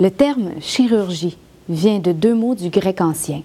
Le 0.00 0.10
terme 0.10 0.52
chirurgie 0.62 1.36
vient 1.68 1.98
de 1.98 2.12
deux 2.12 2.34
mots 2.34 2.54
du 2.54 2.70
grec 2.70 3.02
ancien. 3.02 3.42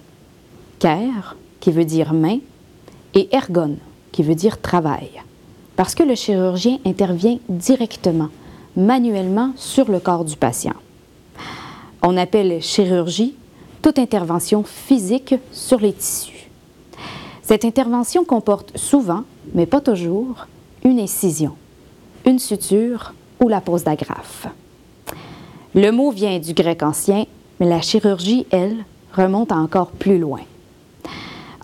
Ker, 0.78 1.36
qui 1.60 1.70
veut 1.70 1.84
dire 1.84 2.14
main, 2.14 2.38
et 3.12 3.28
ergon, 3.30 3.76
qui 4.10 4.22
veut 4.22 4.34
dire 4.34 4.58
travail. 4.62 5.10
Parce 5.76 5.94
que 5.94 6.02
le 6.02 6.14
chirurgien 6.14 6.78
intervient 6.86 7.38
directement, 7.50 8.30
manuellement 8.74 9.52
sur 9.56 9.90
le 9.90 10.00
corps 10.00 10.24
du 10.24 10.36
patient. 10.36 10.72
On 12.02 12.16
appelle 12.16 12.62
chirurgie 12.62 13.34
toute 13.82 13.98
intervention 13.98 14.62
physique 14.64 15.34
sur 15.52 15.78
les 15.78 15.92
tissus. 15.92 16.48
Cette 17.42 17.66
intervention 17.66 18.24
comporte 18.24 18.78
souvent, 18.78 19.24
mais 19.52 19.66
pas 19.66 19.82
toujours, 19.82 20.46
une 20.84 21.00
incision, 21.00 21.54
une 22.24 22.38
suture 22.38 23.12
ou 23.42 23.48
la 23.48 23.60
pose 23.60 23.84
d'agrafe. 23.84 24.48
Le 25.76 25.90
mot 25.90 26.10
vient 26.10 26.38
du 26.38 26.54
grec 26.54 26.82
ancien, 26.82 27.26
mais 27.60 27.68
la 27.68 27.82
chirurgie, 27.82 28.46
elle, 28.50 28.78
remonte 29.14 29.52
encore 29.52 29.90
plus 29.90 30.18
loin. 30.18 30.40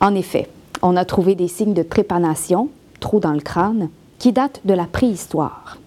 En 0.03 0.15
effet, 0.15 0.51
on 0.83 0.97
a 0.97 1.07
trouvé 1.07 1.35
des 1.35 1.49
signes 1.49 1.73
de 1.73 1.83
trépanation, 1.83 2.69
trous 3.01 3.21
dans 3.21 3.33
le 3.33 3.41
crâne, 3.41 3.89
qui 4.19 4.33
datent 4.33 4.61
de 4.67 4.75
la 4.75 4.85
préhistoire. 4.85 5.79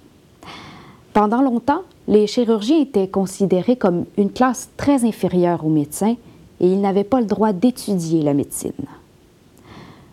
Pendant 1.14 1.44
longtemps, 1.44 1.84
les 2.08 2.26
chirurgiens 2.26 2.80
étaient 2.80 3.08
considérés 3.08 3.76
comme 3.76 4.06
une 4.18 4.32
classe 4.32 4.70
très 4.76 5.06
inférieure 5.06 5.64
aux 5.64 5.70
médecins 5.70 6.16
et 6.60 6.68
ils 6.68 6.82
n'avaient 6.82 7.04
pas 7.04 7.20
le 7.20 7.28
droit 7.28 7.54
d'étudier 7.54 8.24
la 8.24 8.34
médecine. 8.34 8.72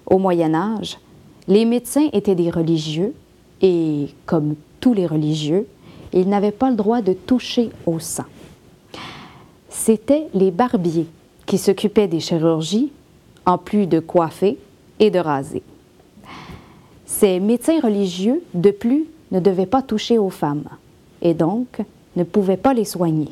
Au 0.05 0.19
Moyen 0.19 0.53
Âge, 0.53 0.99
les 1.49 1.65
médecins 1.65 2.11
étaient 2.13 2.35
des 2.35 2.51
religieux 2.51 3.15
et, 3.63 4.09
comme 4.27 4.55
tous 4.81 4.93
les 4.93 5.07
religieux, 5.07 5.67
ils 6.13 6.29
n'avaient 6.29 6.51
pas 6.51 6.71
le 6.71 6.77
droit 6.77 7.03
de 7.03 7.13
toucher 7.13 7.71
au 7.87 7.99
sang. 7.99 8.25
C'étaient 9.69 10.29
les 10.35 10.51
barbiers 10.51 11.07
qui 11.47 11.59
s'occupaient 11.59 12.09
des 12.09 12.21
chirurgies, 12.21 12.93
en 13.47 13.59
plus 13.59 13.87
de 13.87 13.99
coiffer 13.99 14.59
et 15.01 15.11
de 15.11 15.19
raser. 15.19 15.63
Ces 17.07 17.41
médecins 17.41 17.81
religieux, 17.81 18.43
de 18.55 18.71
plus, 18.71 19.07
ne 19.33 19.41
devaient 19.41 19.67
pas 19.67 19.83
toucher 19.83 20.19
aux 20.19 20.31
femmes 20.31 20.69
et 21.21 21.35
donc 21.35 21.81
ne 22.17 22.25
pouvaient 22.25 22.57
pas 22.57 22.75
les 22.75 22.85
soigner. 22.85 23.31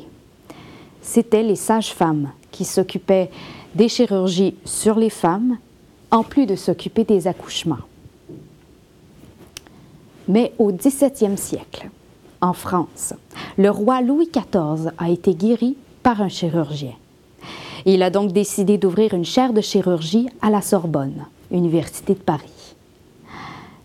C'étaient 1.01 1.43
les 1.43 1.55
sages-femmes 1.55 2.31
qui 2.51 2.65
s'occupaient 2.65 3.29
des 3.75 3.87
chirurgies 3.87 4.55
sur 4.65 4.95
les 4.95 5.09
femmes, 5.09 5.57
en 6.09 6.23
plus 6.23 6.45
de 6.45 6.55
s'occuper 6.55 7.03
des 7.03 7.27
accouchements. 7.27 7.77
Mais 10.27 10.53
au 10.57 10.71
XVIIe 10.71 11.37
siècle, 11.37 11.89
en 12.41 12.53
France, 12.53 13.13
le 13.57 13.69
roi 13.69 14.01
Louis 14.01 14.29
XIV 14.31 14.91
a 14.97 15.09
été 15.09 15.33
guéri 15.35 15.77
par 16.03 16.21
un 16.21 16.29
chirurgien. 16.29 16.93
Il 17.85 18.03
a 18.03 18.09
donc 18.09 18.31
décidé 18.31 18.77
d'ouvrir 18.77 19.13
une 19.13 19.25
chaire 19.25 19.53
de 19.53 19.61
chirurgie 19.61 20.27
à 20.41 20.49
la 20.49 20.61
Sorbonne, 20.61 21.25
Université 21.51 22.13
de 22.13 22.19
Paris. 22.19 22.75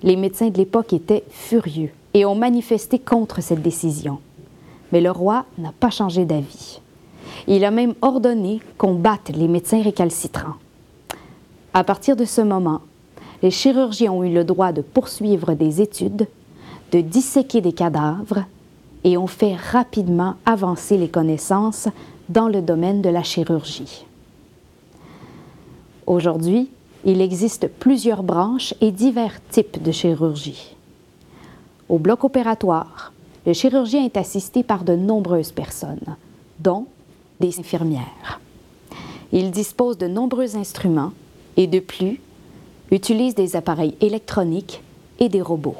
Les 0.02 0.16
médecins 0.16 0.48
de 0.48 0.58
l'époque 0.58 0.92
étaient 0.92 1.24
furieux 1.30 1.90
et 2.14 2.24
ont 2.24 2.34
manifesté 2.34 2.98
contre 2.98 3.42
cette 3.42 3.62
décision. 3.62 4.18
Mais 4.92 5.00
le 5.00 5.10
roi 5.10 5.44
n'a 5.58 5.72
pas 5.78 5.90
changé 5.90 6.24
d'avis. 6.24 6.80
Il 7.46 7.64
a 7.64 7.70
même 7.70 7.94
ordonné 8.02 8.60
qu'on 8.78 8.94
batte 8.94 9.30
les 9.34 9.48
médecins 9.48 9.82
récalcitrants. 9.82 10.54
À 11.74 11.84
partir 11.84 12.16
de 12.16 12.24
ce 12.24 12.40
moment, 12.40 12.80
les 13.42 13.50
chirurgiens 13.50 14.12
ont 14.12 14.24
eu 14.24 14.32
le 14.32 14.44
droit 14.44 14.72
de 14.72 14.80
poursuivre 14.80 15.54
des 15.54 15.82
études, 15.82 16.26
de 16.92 17.00
disséquer 17.00 17.60
des 17.60 17.72
cadavres 17.72 18.44
et 19.04 19.16
ont 19.16 19.26
fait 19.26 19.54
rapidement 19.54 20.34
avancer 20.44 20.96
les 20.96 21.08
connaissances 21.08 21.88
dans 22.28 22.48
le 22.48 22.60
domaine 22.60 23.02
de 23.02 23.08
la 23.08 23.22
chirurgie. 23.22 24.04
Aujourd'hui, 26.06 26.70
il 27.04 27.20
existe 27.20 27.68
plusieurs 27.68 28.22
branches 28.22 28.74
et 28.80 28.90
divers 28.90 29.40
types 29.50 29.82
de 29.82 29.92
chirurgie. 29.92 30.74
Au 31.88 31.98
bloc 31.98 32.24
opératoire, 32.24 33.12
le 33.46 33.52
chirurgien 33.52 34.04
est 34.04 34.16
assisté 34.16 34.64
par 34.64 34.82
de 34.82 34.96
nombreuses 34.96 35.52
personnes, 35.52 36.16
dont 36.58 36.86
des 37.38 37.60
infirmières. 37.60 38.40
Il 39.32 39.50
dispose 39.52 39.98
de 39.98 40.08
nombreux 40.08 40.56
instruments 40.56 41.12
et 41.56 41.66
de 41.66 41.78
plus, 41.78 42.20
utilise 42.90 43.34
des 43.34 43.54
appareils 43.56 43.96
électroniques 44.00 44.82
et 45.20 45.28
des 45.28 45.42
robots. 45.42 45.76